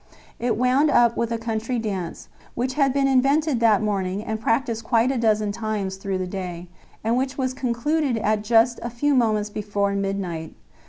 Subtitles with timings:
[0.39, 4.83] It wound up with a country dance, which had been invented that morning and practised
[4.83, 6.69] quite a dozen times through the day,
[7.03, 10.55] and which was concluded at just a few moments before midnight.